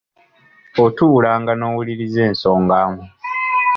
[0.83, 2.77] Otuulanga n’owulirirza ensonga.